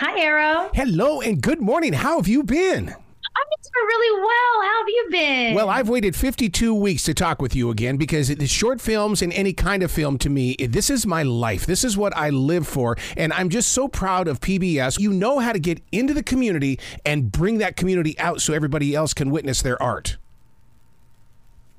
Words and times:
Hi, 0.00 0.16
Arrow. 0.20 0.70
Hello 0.74 1.20
and 1.20 1.42
good 1.42 1.60
morning. 1.60 1.92
How 1.92 2.18
have 2.18 2.28
you 2.28 2.44
been? 2.44 2.88
I'm 2.88 2.94
doing 2.94 3.86
really 3.88 4.20
well. 4.20 4.62
How 4.62 4.78
have 4.78 4.88
you 4.88 5.08
been? 5.10 5.54
Well, 5.56 5.68
I've 5.68 5.88
waited 5.88 6.14
52 6.14 6.72
weeks 6.72 7.02
to 7.02 7.14
talk 7.14 7.42
with 7.42 7.56
you 7.56 7.70
again 7.70 7.96
because 7.96 8.28
the 8.28 8.46
short 8.46 8.80
films 8.80 9.22
and 9.22 9.32
any 9.32 9.52
kind 9.52 9.82
of 9.82 9.90
film 9.90 10.16
to 10.18 10.30
me, 10.30 10.54
this 10.54 10.88
is 10.88 11.04
my 11.04 11.24
life. 11.24 11.66
This 11.66 11.82
is 11.82 11.96
what 11.96 12.16
I 12.16 12.30
live 12.30 12.68
for. 12.68 12.96
And 13.16 13.32
I'm 13.32 13.48
just 13.48 13.72
so 13.72 13.88
proud 13.88 14.28
of 14.28 14.38
PBS. 14.38 15.00
You 15.00 15.12
know 15.12 15.40
how 15.40 15.52
to 15.52 15.58
get 15.58 15.82
into 15.90 16.14
the 16.14 16.22
community 16.22 16.78
and 17.04 17.32
bring 17.32 17.58
that 17.58 17.76
community 17.76 18.16
out 18.20 18.40
so 18.40 18.54
everybody 18.54 18.94
else 18.94 19.12
can 19.12 19.30
witness 19.30 19.62
their 19.62 19.82
art. 19.82 20.16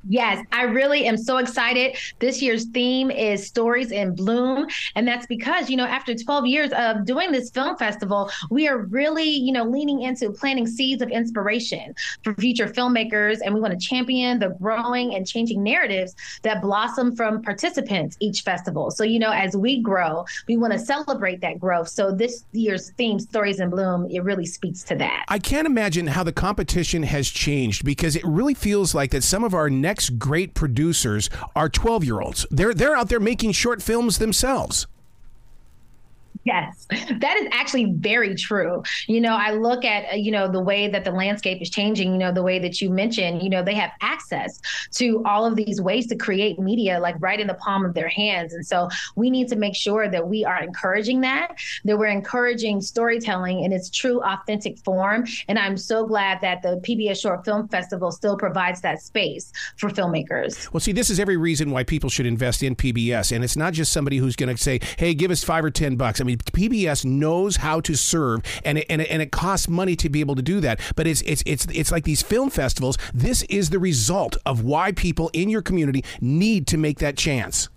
Yes, 0.07 0.45
I 0.51 0.63
really 0.63 1.05
am 1.05 1.17
so 1.17 1.37
excited. 1.37 1.97
This 2.19 2.41
year's 2.41 2.65
theme 2.65 3.11
is 3.11 3.45
Stories 3.45 3.91
in 3.91 4.15
Bloom. 4.15 4.67
And 4.95 5.07
that's 5.07 5.25
because, 5.25 5.69
you 5.69 5.77
know, 5.77 5.85
after 5.85 6.15
12 6.15 6.45
years 6.45 6.71
of 6.71 7.05
doing 7.05 7.31
this 7.31 7.49
film 7.49 7.75
festival, 7.77 8.31
we 8.49 8.67
are 8.67 8.77
really, 8.77 9.29
you 9.29 9.51
know, 9.51 9.63
leaning 9.63 10.01
into 10.01 10.31
planting 10.31 10.67
seeds 10.67 11.01
of 11.01 11.09
inspiration 11.09 11.93
for 12.23 12.33
future 12.35 12.67
filmmakers. 12.67 13.39
And 13.43 13.53
we 13.53 13.59
want 13.59 13.77
to 13.77 13.85
champion 13.85 14.39
the 14.39 14.49
growing 14.49 15.15
and 15.15 15.27
changing 15.27 15.63
narratives 15.63 16.15
that 16.43 16.61
blossom 16.61 17.15
from 17.15 17.41
participants 17.41 18.17
each 18.19 18.41
festival. 18.41 18.91
So, 18.91 19.03
you 19.03 19.19
know, 19.19 19.31
as 19.31 19.55
we 19.55 19.81
grow, 19.81 20.25
we 20.47 20.57
want 20.57 20.73
to 20.73 20.79
celebrate 20.79 21.41
that 21.41 21.59
growth. 21.59 21.89
So 21.89 22.11
this 22.11 22.45
year's 22.51 22.91
theme, 22.91 23.19
Stories 23.19 23.59
in 23.59 23.69
Bloom, 23.69 24.07
it 24.09 24.23
really 24.23 24.45
speaks 24.45 24.83
to 24.83 24.95
that. 24.95 25.25
I 25.27 25.39
can't 25.39 25.67
imagine 25.67 26.07
how 26.07 26.23
the 26.23 26.31
competition 26.31 27.03
has 27.03 27.29
changed 27.29 27.83
because 27.83 28.15
it 28.15 28.23
really 28.25 28.53
feels 28.53 28.95
like 28.95 29.11
that 29.11 29.23
some 29.23 29.43
of 29.43 29.53
our 29.53 29.69
next 29.89 30.19
great 30.19 30.53
producers 30.53 31.31
are 31.55 31.67
12 31.67 32.03
year 32.03 32.21
olds. 32.21 32.45
They're, 32.51 32.75
they're 32.75 32.95
out 32.95 33.09
there 33.09 33.19
making 33.19 33.53
short 33.53 33.81
films 33.81 34.19
themselves. 34.19 34.85
Yes, 36.45 36.87
that 36.89 37.37
is 37.37 37.47
actually 37.51 37.93
very 37.97 38.33
true. 38.33 38.81
You 39.07 39.19
know, 39.19 39.35
I 39.35 39.51
look 39.51 39.83
at, 39.83 40.13
uh, 40.13 40.15
you 40.15 40.31
know, 40.31 40.49
the 40.49 40.61
way 40.61 40.87
that 40.87 41.03
the 41.03 41.11
landscape 41.11 41.61
is 41.61 41.69
changing, 41.69 42.13
you 42.13 42.17
know, 42.17 42.31
the 42.31 42.43
way 42.43 42.59
that 42.59 42.79
you 42.79 42.89
mentioned, 42.89 43.43
you 43.43 43.49
know, 43.49 43.61
they 43.61 43.73
have 43.75 43.91
access 44.01 44.59
to 44.95 45.21
all 45.25 45.45
of 45.45 45.55
these 45.55 45.81
ways 45.81 46.07
to 46.07 46.15
create 46.15 46.57
media 46.57 46.99
like 46.99 47.15
right 47.19 47.39
in 47.39 47.47
the 47.47 47.55
palm 47.55 47.85
of 47.85 47.93
their 47.93 48.07
hands. 48.07 48.53
And 48.53 48.65
so 48.65 48.89
we 49.15 49.29
need 49.29 49.49
to 49.49 49.57
make 49.57 49.75
sure 49.75 50.09
that 50.09 50.27
we 50.27 50.45
are 50.45 50.63
encouraging 50.63 51.21
that, 51.21 51.55
that 51.83 51.97
we're 51.97 52.07
encouraging 52.07 52.81
storytelling 52.81 53.63
in 53.63 53.73
its 53.73 53.89
true, 53.89 54.21
authentic 54.23 54.79
form. 54.79 55.25
And 55.49 55.59
I'm 55.59 55.75
so 55.75 56.05
glad 56.05 56.39
that 56.41 56.61
the 56.61 56.77
PBS 56.77 57.19
Short 57.21 57.43
Film 57.43 57.67
Festival 57.67 58.11
still 58.11 58.37
provides 58.37 58.81
that 58.81 59.01
space 59.01 59.51
for 59.75 59.89
filmmakers. 59.89 60.71
Well, 60.71 60.79
see, 60.79 60.93
this 60.93 61.09
is 61.09 61.19
every 61.19 61.37
reason 61.37 61.71
why 61.71 61.83
people 61.83 62.09
should 62.09 62.25
invest 62.25 62.63
in 62.63 62.75
PBS. 62.75 63.35
And 63.35 63.43
it's 63.43 63.57
not 63.57 63.73
just 63.73 63.91
somebody 63.91 64.17
who's 64.17 64.37
going 64.37 64.55
to 64.55 64.61
say, 64.61 64.79
hey, 64.97 65.13
give 65.13 65.31
us 65.31 65.43
five 65.43 65.65
or 65.65 65.69
10 65.69 65.97
bucks. 65.97 66.21
I 66.21 66.23
mean, 66.23 66.28
PBS 66.37 67.05
knows 67.05 67.57
how 67.57 67.79
to 67.81 67.95
serve, 67.95 68.41
and 68.63 68.79
it, 68.79 68.85
and 68.89 69.01
it, 69.01 69.09
and 69.09 69.21
it 69.21 69.31
costs 69.31 69.67
money 69.67 69.95
to 69.97 70.09
be 70.09 70.19
able 70.19 70.35
to 70.35 70.41
do 70.41 70.59
that. 70.61 70.79
But 70.95 71.07
it's 71.07 71.21
it's 71.21 71.43
it's 71.45 71.65
it's 71.67 71.91
like 71.91 72.03
these 72.03 72.21
film 72.21 72.49
festivals. 72.49 72.97
This 73.13 73.43
is 73.43 73.69
the 73.69 73.79
result 73.79 74.37
of 74.45 74.63
why 74.63 74.91
people 74.91 75.29
in 75.33 75.49
your 75.49 75.61
community 75.61 76.03
need 76.21 76.67
to 76.67 76.77
make 76.77 76.99
that 76.99 77.17
chance. 77.17 77.69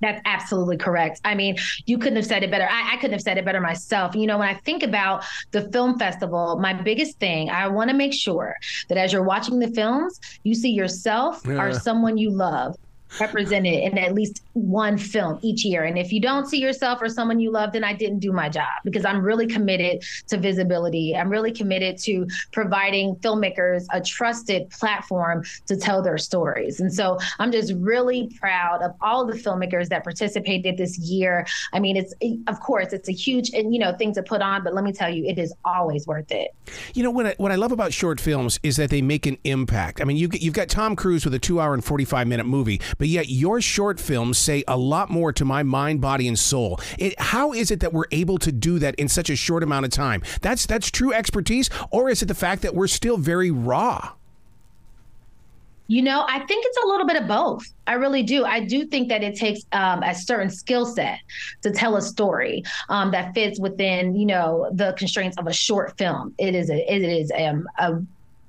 That's 0.00 0.20
absolutely 0.26 0.76
correct. 0.76 1.20
I 1.24 1.34
mean, 1.34 1.56
you 1.86 1.98
couldn't 1.98 2.16
have 2.16 2.26
said 2.26 2.42
it 2.42 2.50
better. 2.50 2.68
I, 2.70 2.92
I, 2.92 2.96
couldn't 2.96 3.12
have 3.12 3.22
said 3.22 3.38
it 3.38 3.44
better 3.44 3.60
myself. 3.60 4.14
You 4.14 4.26
know, 4.26 4.38
when 4.38 4.48
I 4.48 4.54
think 4.54 4.82
about 4.82 5.24
the 5.52 5.70
film 5.70 5.98
festival, 5.98 6.58
my 6.58 6.74
biggest 6.74 7.18
thing, 7.18 7.48
I 7.48 7.66
want 7.68 7.88
to 7.90 7.96
make 7.96 8.12
sure 8.12 8.56
that 8.88 8.98
as 8.98 9.12
you're 9.12 9.22
watching 9.22 9.58
the 9.58 9.68
films, 9.68 10.20
you 10.42 10.54
see 10.54 10.70
yourself 10.70 11.42
yeah. 11.46 11.62
or 11.62 11.72
someone 11.72 12.18
you 12.18 12.30
love 12.30 12.76
represented 13.20 13.74
in 13.74 13.98
at 13.98 14.14
least 14.14 14.42
one 14.52 14.98
film 14.98 15.38
each 15.42 15.64
year. 15.64 15.84
And 15.84 15.98
if 15.98 16.12
you 16.12 16.20
don't 16.20 16.46
see 16.46 16.58
yourself 16.58 17.00
or 17.00 17.08
someone 17.08 17.40
you 17.40 17.50
love, 17.50 17.72
then 17.72 17.84
I 17.84 17.92
didn't 17.92 18.20
do 18.20 18.32
my 18.32 18.48
job 18.48 18.66
because 18.84 19.04
I'm 19.04 19.22
really 19.22 19.46
committed 19.46 20.02
to 20.28 20.36
visibility. 20.36 21.14
I'm 21.16 21.28
really 21.28 21.52
committed 21.52 21.98
to 21.98 22.26
providing 22.52 23.16
filmmakers 23.16 23.84
a 23.92 24.00
trusted 24.00 24.70
platform 24.70 25.44
to 25.66 25.76
tell 25.76 26.02
their 26.02 26.18
stories. 26.18 26.80
And 26.80 26.92
so 26.92 27.18
I'm 27.38 27.52
just 27.52 27.72
really 27.74 28.30
proud 28.38 28.82
of 28.82 28.92
all 29.00 29.26
the 29.26 29.34
filmmakers 29.34 29.88
that 29.88 30.04
participated 30.04 30.76
this 30.76 30.98
year. 30.98 31.46
I 31.72 31.80
mean, 31.80 31.96
it's 31.96 32.14
of 32.46 32.60
course 32.60 32.92
it's 32.92 33.08
a 33.08 33.12
huge 33.12 33.50
and 33.50 33.72
you 33.72 33.80
know 33.80 33.94
thing 33.96 34.14
to 34.14 34.22
put 34.22 34.42
on, 34.42 34.64
but 34.64 34.74
let 34.74 34.84
me 34.84 34.92
tell 34.92 35.10
you, 35.10 35.24
it 35.26 35.38
is 35.38 35.54
always 35.64 36.06
worth 36.06 36.30
it. 36.30 36.54
You 36.94 37.02
know 37.02 37.10
what 37.10 37.26
I, 37.26 37.34
what 37.38 37.52
I 37.52 37.56
love 37.56 37.72
about 37.72 37.92
short 37.92 38.20
films 38.20 38.58
is 38.62 38.76
that 38.76 38.90
they 38.90 39.02
make 39.02 39.26
an 39.26 39.38
impact. 39.44 40.00
I 40.00 40.04
mean, 40.04 40.16
you 40.16 40.28
you've 40.32 40.54
got 40.54 40.68
Tom 40.68 40.96
Cruise 40.96 41.24
with 41.24 41.34
a 41.34 41.38
two 41.38 41.60
hour 41.60 41.74
and 41.74 41.84
forty 41.84 42.04
five 42.04 42.26
minute 42.26 42.46
movie, 42.46 42.80
but 42.98 43.08
yet 43.08 43.28
your 43.28 43.60
short 43.60 44.00
films 44.00 44.38
say 44.38 44.64
a 44.66 44.76
lot 44.76 45.10
more 45.10 45.32
to 45.32 45.44
my 45.44 45.62
mind, 45.62 46.00
body, 46.00 46.28
and 46.28 46.38
soul. 46.38 46.80
It, 46.98 47.18
how 47.20 47.52
is 47.52 47.70
it 47.70 47.80
that 47.80 47.92
we're 47.92 48.04
able 48.10 48.38
to 48.38 48.52
do 48.52 48.78
that 48.78 48.94
in 48.96 49.08
such 49.08 49.30
a 49.30 49.36
short 49.36 49.62
amount 49.62 49.84
of 49.84 49.92
time? 49.92 50.22
That's 50.40 50.66
that's 50.66 50.90
true 50.90 51.12
expertise, 51.12 51.70
or 51.90 52.08
is 52.08 52.22
it 52.22 52.26
the 52.26 52.34
fact 52.34 52.62
that 52.62 52.74
we're 52.74 52.86
still 52.86 53.16
very 53.16 53.50
raw? 53.50 54.12
You 55.88 56.02
know, 56.02 56.24
I 56.26 56.40
think 56.40 56.64
it's 56.66 56.78
a 56.82 56.86
little 56.86 57.06
bit 57.06 57.16
of 57.16 57.28
both. 57.28 57.62
I 57.86 57.94
really 57.94 58.24
do. 58.24 58.44
I 58.44 58.60
do 58.60 58.86
think 58.86 59.08
that 59.08 59.22
it 59.22 59.36
takes 59.36 59.60
um, 59.70 60.02
a 60.02 60.14
certain 60.14 60.50
skill 60.50 60.84
set 60.84 61.20
to 61.62 61.70
tell 61.70 61.96
a 61.96 62.02
story 62.02 62.64
um, 62.88 63.12
that 63.12 63.34
fits 63.34 63.60
within, 63.60 64.16
you 64.16 64.26
know, 64.26 64.68
the 64.72 64.94
constraints 64.98 65.36
of 65.38 65.46
a 65.46 65.52
short 65.52 65.96
film. 65.96 66.34
It 66.38 66.56
is 66.56 66.70
a, 66.70 66.92
it 66.92 67.02
is 67.02 67.30
um, 67.38 67.68
a 67.78 68.02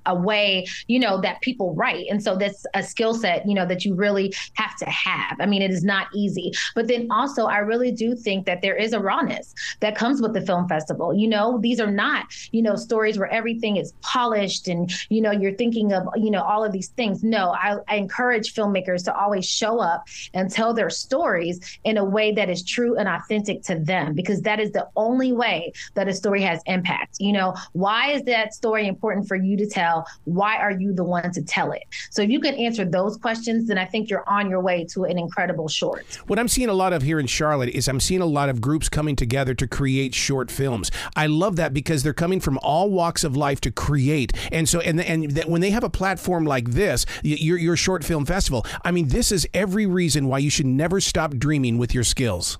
a 0.07 0.15
way, 0.15 0.65
you 0.87 0.99
know, 0.99 1.21
that 1.21 1.41
people 1.41 1.75
write. 1.75 2.05
And 2.09 2.23
so 2.23 2.35
that's 2.35 2.65
a 2.73 2.81
skill 2.81 3.13
set, 3.13 3.47
you 3.47 3.53
know, 3.53 3.65
that 3.65 3.85
you 3.85 3.93
really 3.95 4.33
have 4.53 4.75
to 4.77 4.85
have. 4.85 5.37
I 5.39 5.45
mean, 5.45 5.61
it 5.61 5.71
is 5.71 5.83
not 5.83 6.07
easy. 6.15 6.51
But 6.75 6.87
then 6.87 7.07
also, 7.11 7.45
I 7.45 7.57
really 7.57 7.91
do 7.91 8.15
think 8.15 8.45
that 8.45 8.61
there 8.61 8.75
is 8.75 8.93
a 8.93 8.99
rawness 8.99 9.53
that 9.81 9.95
comes 9.95 10.21
with 10.21 10.33
the 10.33 10.41
film 10.41 10.67
festival. 10.67 11.13
You 11.13 11.27
know, 11.27 11.59
these 11.61 11.79
are 11.79 11.91
not, 11.91 12.25
you 12.51 12.61
know, 12.61 12.75
stories 12.75 13.17
where 13.19 13.31
everything 13.31 13.77
is 13.77 13.93
polished 14.01 14.67
and, 14.67 14.91
you 15.09 15.21
know, 15.21 15.31
you're 15.31 15.55
thinking 15.55 15.93
of, 15.93 16.03
you 16.15 16.31
know, 16.31 16.41
all 16.41 16.63
of 16.63 16.71
these 16.71 16.89
things. 16.89 17.23
No, 17.23 17.51
I, 17.51 17.77
I 17.87 17.95
encourage 17.95 18.53
filmmakers 18.53 19.03
to 19.05 19.15
always 19.15 19.45
show 19.45 19.79
up 19.79 20.03
and 20.33 20.49
tell 20.49 20.73
their 20.73 20.89
stories 20.89 21.59
in 21.83 21.97
a 21.97 22.05
way 22.05 22.31
that 22.31 22.49
is 22.49 22.63
true 22.63 22.97
and 22.97 23.07
authentic 23.07 23.63
to 23.63 23.79
them, 23.79 24.13
because 24.13 24.41
that 24.41 24.59
is 24.59 24.71
the 24.71 24.87
only 24.95 25.31
way 25.31 25.71
that 25.95 26.07
a 26.07 26.13
story 26.13 26.41
has 26.41 26.61
impact. 26.65 27.17
You 27.19 27.33
know, 27.33 27.55
why 27.73 28.11
is 28.11 28.23
that 28.23 28.53
story 28.53 28.87
important 28.87 29.27
for 29.27 29.35
you 29.35 29.57
to 29.57 29.67
tell? 29.67 29.96
Why 30.25 30.57
are 30.57 30.71
you 30.71 30.93
the 30.93 31.03
one 31.03 31.31
to 31.31 31.41
tell 31.41 31.71
it? 31.71 31.83
So 32.11 32.21
if 32.21 32.29
you 32.29 32.39
can 32.39 32.55
answer 32.55 32.85
those 32.85 33.17
questions, 33.17 33.67
then 33.67 33.77
I 33.77 33.85
think 33.85 34.09
you're 34.09 34.27
on 34.27 34.49
your 34.49 34.61
way 34.61 34.85
to 34.91 35.05
an 35.05 35.17
incredible 35.17 35.67
short. 35.67 36.05
What 36.27 36.39
I'm 36.39 36.47
seeing 36.47 36.69
a 36.69 36.73
lot 36.73 36.93
of 36.93 37.01
here 37.01 37.19
in 37.19 37.27
Charlotte 37.27 37.69
is 37.69 37.87
I'm 37.87 37.99
seeing 37.99 38.21
a 38.21 38.25
lot 38.25 38.49
of 38.49 38.61
groups 38.61 38.89
coming 38.89 39.15
together 39.15 39.53
to 39.55 39.67
create 39.67 40.13
short 40.13 40.51
films. 40.51 40.91
I 41.15 41.27
love 41.27 41.55
that 41.57 41.73
because 41.73 42.03
they're 42.03 42.13
coming 42.13 42.39
from 42.39 42.57
all 42.61 42.89
walks 42.89 43.23
of 43.23 43.35
life 43.37 43.61
to 43.61 43.71
create. 43.71 44.33
And 44.51 44.67
so, 44.67 44.79
and 44.79 44.99
and 45.01 45.31
that 45.31 45.49
when 45.49 45.61
they 45.61 45.69
have 45.71 45.83
a 45.83 45.89
platform 45.89 46.45
like 46.45 46.71
this, 46.71 47.05
your 47.23 47.57
your 47.57 47.75
short 47.75 48.03
film 48.03 48.25
festival, 48.25 48.65
I 48.83 48.91
mean, 48.91 49.09
this 49.09 49.31
is 49.31 49.47
every 49.53 49.85
reason 49.85 50.27
why 50.27 50.39
you 50.39 50.49
should 50.49 50.65
never 50.65 50.99
stop 50.99 51.35
dreaming 51.35 51.77
with 51.77 51.93
your 51.93 52.03
skills. 52.03 52.57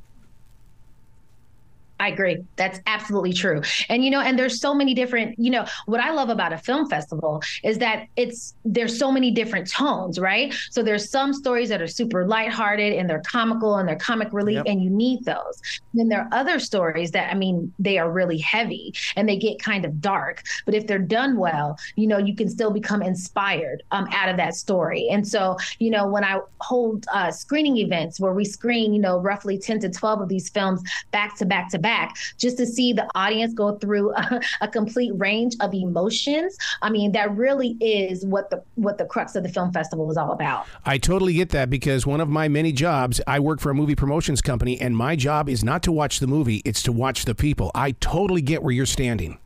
I 2.00 2.10
agree. 2.10 2.44
That's 2.58 2.80
absolutely 2.86 3.34
true. 3.34 3.62
And 3.90 4.06
you 4.06 4.12
know, 4.12 4.22
and 4.22 4.38
there's 4.38 4.62
so 4.62 4.74
many 4.74 4.94
different, 4.94 5.38
you 5.40 5.50
know, 5.50 5.66
what 5.88 6.00
I 6.00 6.12
love 6.12 6.30
about 6.30 6.54
a 6.54 6.58
film 6.58 6.88
festival 6.88 7.42
is 7.64 7.80
that 7.80 8.06
it's 8.16 8.54
there's 8.66 8.98
so 8.98 9.12
many 9.12 9.32
different 9.32 9.70
tones, 9.70 10.20
right? 10.20 10.54
So 10.70 10.84
there's 10.84 11.10
some 11.10 11.34
stories 11.34 11.70
that 11.70 11.82
are 11.82 11.88
super 11.88 12.26
lighthearted 12.28 12.94
and 12.94 13.10
they're 13.10 13.24
comical 13.30 13.78
and 13.78 13.90
they're 13.90 13.96
comic 13.96 14.32
relief 14.32 14.58
yep. 14.58 14.66
and 14.68 14.82
you 14.82 14.90
need 14.90 15.26
those. 15.26 15.62
Then 15.94 16.08
there 16.08 16.22
are 16.22 16.30
other 16.32 16.60
stories 16.60 17.12
that 17.12 17.32
I 17.32 17.36
mean, 17.36 17.74
they 17.80 17.98
are 17.98 18.12
really 18.12 18.38
heavy 18.38 18.94
and 19.16 19.28
they 19.28 19.38
get 19.38 19.60
kind 19.60 19.84
of 19.84 20.00
dark, 20.00 20.44
but 20.66 20.76
if 20.76 20.86
they're 20.86 21.00
done 21.00 21.38
well, 21.38 21.78
you 21.96 22.06
know, 22.06 22.20
you 22.20 22.36
can 22.36 22.48
still 22.48 22.72
become 22.72 23.02
inspired 23.02 23.82
um, 23.92 24.08
out 24.12 24.30
of 24.30 24.38
that 24.38 24.54
story. 24.54 25.08
And 25.10 25.28
so, 25.28 25.58
you 25.80 25.90
know, 25.90 26.08
when 26.08 26.24
I 26.24 26.40
hold 26.62 27.06
uh, 27.12 27.32
screening 27.32 27.78
events 27.78 28.20
where 28.20 28.34
we 28.34 28.46
screen, 28.46 28.94
you 28.94 29.02
know, 29.02 29.20
roughly 29.20 29.58
10 29.58 29.80
to 29.80 29.90
12 29.90 30.22
of 30.22 30.30
these 30.30 30.50
films 30.50 30.82
back 31.12 31.36
to 31.38 31.46
back 31.46 31.72
to 31.72 31.80
back 31.80 31.87
back 31.88 32.18
just 32.38 32.58
to 32.58 32.66
see 32.66 32.92
the 32.92 33.08
audience 33.16 33.54
go 33.54 33.78
through 33.78 34.14
a, 34.16 34.42
a 34.60 34.68
complete 34.68 35.14
range 35.16 35.56
of 35.62 35.74
emotions. 35.74 36.58
I 36.82 36.90
mean, 36.90 37.14
that 37.14 37.34
really 37.36 37.78
is 37.80 38.26
what 38.26 38.50
the 38.50 38.62
what 38.76 38.98
the 38.98 39.06
crux 39.06 39.36
of 39.36 39.44
the 39.44 39.50
film 39.50 39.72
festival 39.72 40.12
is 40.12 40.18
all 40.18 40.32
about. 40.34 40.66
I 40.86 40.98
totally 40.98 41.34
get 41.34 41.50
that 41.50 41.70
because 41.70 42.06
one 42.06 42.20
of 42.20 42.28
my 42.28 42.50
many 42.50 42.74
jobs, 42.74 43.22
I 43.26 43.40
work 43.40 43.62
for 43.62 43.70
a 43.70 43.76
movie 43.76 43.96
promotions 43.96 44.42
company, 44.42 44.80
and 44.82 44.98
my 44.98 45.16
job 45.16 45.48
is 45.48 45.64
not 45.64 45.82
to 45.84 45.92
watch 45.92 46.20
the 46.20 46.28
movie; 46.28 46.62
it's 46.66 46.84
to 46.84 46.92
watch 46.92 47.24
the 47.24 47.36
people. 47.36 47.72
I 47.74 47.92
totally 47.92 48.42
get 48.42 48.62
where 48.64 48.74
you're 48.74 48.86
standing. 48.86 49.40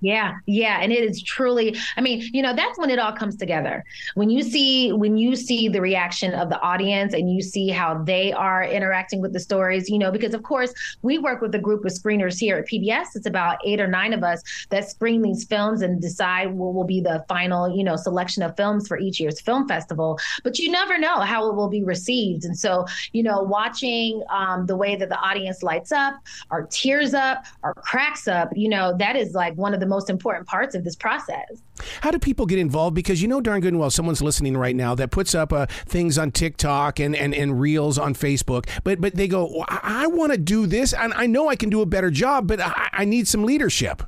Yeah, 0.00 0.36
yeah, 0.46 0.78
and 0.80 0.92
it 0.92 1.04
is 1.04 1.22
truly. 1.22 1.76
I 1.96 2.00
mean, 2.00 2.22
you 2.32 2.42
know, 2.42 2.54
that's 2.54 2.78
when 2.78 2.88
it 2.88 2.98
all 2.98 3.12
comes 3.12 3.36
together. 3.36 3.84
When 4.14 4.30
you 4.30 4.42
see 4.42 4.92
when 4.92 5.18
you 5.18 5.36
see 5.36 5.68
the 5.68 5.80
reaction 5.80 6.32
of 6.32 6.48
the 6.48 6.58
audience 6.60 7.12
and 7.12 7.30
you 7.30 7.42
see 7.42 7.68
how 7.68 8.02
they 8.02 8.32
are 8.32 8.64
interacting 8.64 9.20
with 9.20 9.34
the 9.34 9.40
stories, 9.40 9.90
you 9.90 9.98
know, 9.98 10.10
because 10.10 10.32
of 10.32 10.42
course 10.42 10.72
we 11.02 11.18
work 11.18 11.42
with 11.42 11.54
a 11.54 11.58
group 11.58 11.84
of 11.84 11.92
screeners 11.92 12.38
here 12.38 12.56
at 12.56 12.66
PBS. 12.66 13.14
It's 13.14 13.26
about 13.26 13.58
eight 13.66 13.78
or 13.78 13.88
nine 13.88 14.14
of 14.14 14.24
us 14.24 14.42
that 14.70 14.88
screen 14.88 15.20
these 15.20 15.44
films 15.44 15.82
and 15.82 16.00
decide 16.00 16.50
what 16.50 16.72
will 16.72 16.84
be 16.84 17.02
the 17.02 17.22
final, 17.28 17.68
you 17.68 17.84
know, 17.84 17.96
selection 17.96 18.42
of 18.42 18.56
films 18.56 18.88
for 18.88 18.98
each 18.98 19.20
year's 19.20 19.40
film 19.40 19.68
festival. 19.68 20.18
But 20.42 20.58
you 20.58 20.70
never 20.70 20.98
know 20.98 21.20
how 21.20 21.50
it 21.50 21.56
will 21.56 21.68
be 21.68 21.84
received, 21.84 22.44
and 22.44 22.58
so 22.58 22.86
you 23.12 23.22
know, 23.22 23.42
watching 23.42 24.22
um, 24.30 24.64
the 24.64 24.76
way 24.76 24.96
that 24.96 25.10
the 25.10 25.18
audience 25.18 25.62
lights 25.62 25.92
up, 25.92 26.14
or 26.50 26.66
tears 26.70 27.12
up, 27.12 27.44
or 27.62 27.74
cracks 27.74 28.26
up, 28.28 28.50
you 28.54 28.68
know, 28.68 28.96
that 28.96 29.16
is 29.16 29.34
like 29.34 29.54
one 29.56 29.74
of 29.74 29.80
the 29.80 29.89
most 29.90 30.08
important 30.08 30.46
parts 30.46 30.74
of 30.74 30.84
this 30.84 30.96
process. 30.96 31.62
How 32.00 32.10
do 32.10 32.18
people 32.18 32.46
get 32.46 32.58
involved? 32.58 32.94
Because 32.94 33.20
you 33.20 33.28
know 33.28 33.42
darn 33.42 33.60
good 33.60 33.74
and 33.74 33.78
well 33.78 33.90
someone's 33.90 34.22
listening 34.22 34.56
right 34.56 34.74
now 34.74 34.94
that 34.94 35.10
puts 35.10 35.34
up 35.34 35.52
uh, 35.52 35.66
things 35.86 36.16
on 36.16 36.30
TikTok 36.30 36.98
and, 36.98 37.14
and, 37.14 37.34
and 37.34 37.60
reels 37.60 37.98
on 37.98 38.14
Facebook, 38.14 38.66
but 38.84 39.00
but 39.00 39.14
they 39.16 39.28
go, 39.28 39.44
well, 39.44 39.66
I, 39.68 40.04
I 40.04 40.06
want 40.06 40.32
to 40.32 40.38
do 40.38 40.66
this, 40.66 40.94
and 40.94 41.12
I 41.12 41.26
know 41.26 41.48
I 41.48 41.56
can 41.56 41.68
do 41.68 41.82
a 41.82 41.86
better 41.86 42.10
job, 42.10 42.46
but 42.46 42.60
I, 42.60 42.88
I 42.92 43.04
need 43.04 43.28
some 43.28 43.44
leadership. 43.44 44.02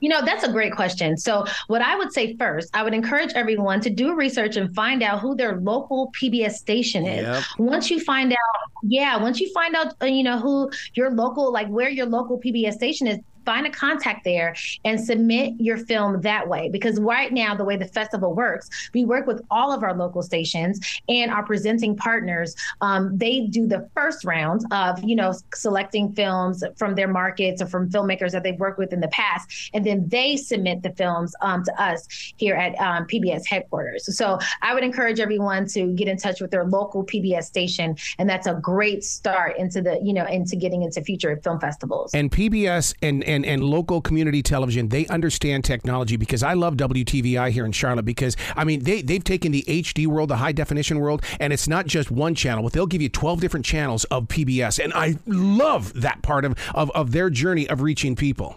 You 0.00 0.10
know, 0.10 0.22
that's 0.24 0.44
a 0.44 0.52
great 0.52 0.74
question. 0.74 1.16
So, 1.16 1.46
what 1.68 1.80
I 1.80 1.96
would 1.96 2.12
say 2.12 2.36
first, 2.36 2.70
I 2.74 2.82
would 2.82 2.92
encourage 2.92 3.32
everyone 3.34 3.80
to 3.80 3.90
do 3.90 4.14
research 4.14 4.56
and 4.56 4.74
find 4.74 5.02
out 5.02 5.20
who 5.20 5.34
their 5.34 5.56
local 5.56 6.12
PBS 6.12 6.52
station 6.52 7.06
is. 7.06 7.22
Yep. 7.22 7.42
Once 7.58 7.90
you 7.90 8.00
find 8.00 8.32
out, 8.32 8.38
yeah, 8.82 9.16
once 9.16 9.40
you 9.40 9.50
find 9.52 9.74
out, 9.74 9.94
uh, 10.02 10.06
you 10.06 10.22
know, 10.22 10.38
who 10.38 10.70
your 10.94 11.10
local, 11.10 11.50
like 11.50 11.68
where 11.68 11.88
your 11.88 12.06
local 12.06 12.38
PBS 12.38 12.74
station 12.74 13.06
is, 13.06 13.18
find 13.46 13.66
a 13.66 13.70
contact 13.70 14.24
there 14.24 14.54
and 14.84 15.00
submit 15.00 15.54
your 15.58 15.78
film 15.78 16.20
that 16.20 16.46
way. 16.46 16.68
Because 16.68 17.00
right 17.00 17.32
now, 17.32 17.54
the 17.54 17.64
way 17.64 17.76
the 17.76 17.86
festival 17.86 18.34
works, 18.34 18.68
we 18.92 19.04
work 19.04 19.26
with 19.26 19.40
all 19.50 19.72
of 19.72 19.82
our 19.82 19.94
local 19.94 20.22
stations 20.22 20.80
and 21.08 21.30
our 21.30 21.44
presenting 21.44 21.96
partners. 21.96 22.54
Um, 22.80 23.16
they 23.16 23.46
do 23.46 23.66
the 23.66 23.88
first 23.94 24.24
round 24.24 24.62
of, 24.72 25.02
you 25.02 25.16
know, 25.16 25.32
selecting 25.54 26.12
films 26.12 26.62
from 26.76 26.94
their 26.94 27.08
markets 27.08 27.62
or 27.62 27.66
from 27.66 27.88
filmmakers 27.88 28.32
that 28.32 28.42
they've 28.42 28.58
worked 28.58 28.78
with 28.78 28.92
in 28.92 29.00
the 29.00 29.08
past, 29.08 29.70
and 29.72 29.86
then 29.86 30.08
they 30.08 30.36
submit 30.36 30.82
the 30.82 30.90
films 30.90 31.34
um, 31.40 31.64
to 31.64 31.82
us 31.82 32.06
here 32.36 32.56
at 32.56 32.74
um, 32.80 33.06
PBS 33.06 33.46
headquarters. 33.46 34.16
So 34.16 34.38
I 34.62 34.74
would 34.74 34.82
encourage 34.82 35.20
everyone 35.20 35.66
to 35.68 35.92
get 35.94 36.08
in 36.08 36.16
touch 36.16 36.40
with 36.40 36.50
their 36.50 36.64
local 36.64 37.04
PBS 37.04 37.44
station, 37.44 37.96
and 38.18 38.28
that's 38.28 38.46
a 38.46 38.54
great 38.54 39.04
start 39.04 39.56
into 39.56 39.80
the, 39.80 40.00
you 40.02 40.12
know, 40.12 40.26
into 40.26 40.56
getting 40.56 40.82
into 40.82 41.00
future 41.02 41.38
film 41.44 41.60
festivals. 41.60 42.12
And 42.14 42.30
PBS 42.30 42.94
and, 43.02 43.22
and 43.24 43.35
and, 43.36 43.46
and 43.46 43.62
local 43.62 44.00
community 44.00 44.42
television, 44.42 44.88
they 44.88 45.06
understand 45.06 45.64
technology 45.64 46.16
because 46.16 46.42
I 46.42 46.54
love 46.54 46.74
WTVI 46.76 47.50
here 47.50 47.64
in 47.64 47.72
Charlotte 47.72 48.04
because, 48.04 48.36
I 48.56 48.64
mean, 48.64 48.82
they, 48.82 49.02
they've 49.02 49.22
taken 49.22 49.52
the 49.52 49.64
HD 49.68 50.06
world, 50.06 50.30
the 50.30 50.36
high 50.36 50.52
definition 50.52 50.98
world, 50.98 51.22
and 51.38 51.52
it's 51.52 51.68
not 51.68 51.86
just 51.86 52.10
one 52.10 52.34
channel, 52.34 52.64
but 52.64 52.72
they'll 52.72 52.86
give 52.86 53.02
you 53.02 53.08
12 53.08 53.40
different 53.40 53.66
channels 53.66 54.04
of 54.04 54.26
PBS. 54.26 54.82
And 54.82 54.92
I 54.94 55.16
love 55.26 55.92
that 56.00 56.22
part 56.22 56.44
of, 56.44 56.58
of, 56.74 56.90
of 56.92 57.12
their 57.12 57.30
journey 57.30 57.68
of 57.68 57.82
reaching 57.82 58.16
people. 58.16 58.56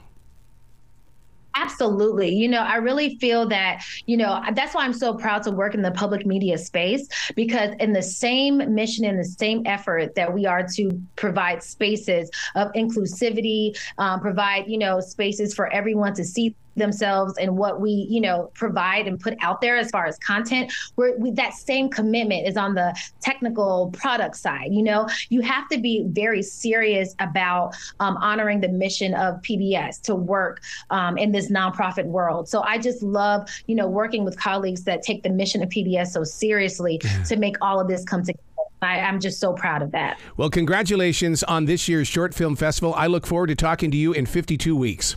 Absolutely. 1.55 2.33
You 2.33 2.47
know, 2.47 2.61
I 2.61 2.75
really 2.75 3.17
feel 3.17 3.47
that, 3.49 3.83
you 4.05 4.17
know, 4.17 4.41
that's 4.53 4.75
why 4.75 4.85
I'm 4.85 4.93
so 4.93 5.13
proud 5.13 5.43
to 5.43 5.51
work 5.51 5.73
in 5.73 5.81
the 5.81 5.91
public 5.91 6.25
media 6.25 6.57
space 6.57 7.07
because 7.35 7.75
in 7.79 7.91
the 7.91 8.01
same 8.01 8.73
mission 8.73 9.05
and 9.05 9.19
the 9.19 9.25
same 9.25 9.63
effort 9.65 10.15
that 10.15 10.31
we 10.31 10.45
are 10.45 10.65
to 10.75 11.01
provide 11.15 11.63
spaces 11.63 12.29
of 12.55 12.71
inclusivity, 12.73 13.77
um, 13.97 14.19
provide, 14.19 14.67
you 14.67 14.77
know, 14.77 14.99
spaces 14.99 15.53
for 15.53 15.67
everyone 15.73 16.13
to 16.13 16.23
see 16.23 16.55
themselves 16.79 17.37
and 17.37 17.55
what 17.55 17.79
we 17.81 18.07
you 18.09 18.21
know 18.21 18.51
provide 18.53 19.07
and 19.07 19.19
put 19.19 19.35
out 19.41 19.61
there 19.61 19.77
as 19.77 19.89
far 19.91 20.05
as 20.05 20.17
content 20.19 20.71
where 20.95 21.17
we, 21.17 21.31
that 21.31 21.53
same 21.53 21.89
commitment 21.89 22.47
is 22.47 22.57
on 22.57 22.73
the 22.73 22.95
technical 23.21 23.89
product 23.91 24.35
side 24.35 24.71
you 24.71 24.81
know 24.81 25.07
you 25.29 25.41
have 25.41 25.67
to 25.69 25.77
be 25.77 26.05
very 26.07 26.41
serious 26.41 27.15
about 27.19 27.75
um, 27.99 28.17
honoring 28.17 28.59
the 28.59 28.69
mission 28.69 29.13
of 29.13 29.35
pbs 29.41 30.01
to 30.01 30.15
work 30.15 30.61
um, 30.89 31.17
in 31.17 31.31
this 31.31 31.51
nonprofit 31.51 32.05
world 32.05 32.47
so 32.47 32.61
i 32.63 32.77
just 32.77 33.03
love 33.03 33.47
you 33.67 33.75
know 33.75 33.87
working 33.87 34.25
with 34.25 34.37
colleagues 34.39 34.83
that 34.83 35.01
take 35.03 35.23
the 35.23 35.29
mission 35.29 35.61
of 35.61 35.69
pbs 35.69 36.07
so 36.07 36.23
seriously 36.23 36.99
to 37.25 37.35
make 37.35 37.55
all 37.61 37.79
of 37.79 37.87
this 37.87 38.03
come 38.03 38.21
together 38.23 38.39
I, 38.81 38.97
am 38.97 39.19
just 39.19 39.39
so 39.39 39.53
proud 39.53 39.81
of 39.81 39.91
that. 39.91 40.19
Well, 40.37 40.49
congratulations 40.49 41.43
on 41.43 41.65
this 41.65 41.87
year's 41.87 42.07
Short 42.07 42.33
Film 42.33 42.55
Festival. 42.55 42.93
I 42.93 43.07
look 43.07 43.27
forward 43.27 43.47
to 43.47 43.55
talking 43.55 43.91
to 43.91 43.97
you 43.97 44.13
in 44.13 44.25
52 44.25 44.75
weeks. 44.75 45.15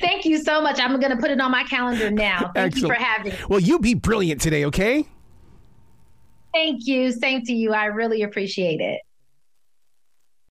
Thank 0.00 0.24
you 0.24 0.42
so 0.42 0.60
much. 0.62 0.78
I'm 0.80 0.98
going 1.00 1.14
to 1.14 1.16
put 1.16 1.30
it 1.30 1.40
on 1.40 1.50
my 1.50 1.64
calendar 1.64 2.10
now. 2.10 2.50
Thank 2.54 2.74
Excellent. 2.74 2.76
you 2.76 2.88
for 2.88 2.94
having 2.94 3.32
me. 3.32 3.38
Well, 3.48 3.60
you 3.60 3.78
be 3.78 3.94
brilliant 3.94 4.40
today, 4.40 4.64
okay? 4.66 5.06
Thank 6.52 6.86
you. 6.86 7.12
Same 7.12 7.42
to 7.42 7.52
you. 7.52 7.72
I 7.72 7.86
really 7.86 8.22
appreciate 8.22 8.80
it. 8.80 9.00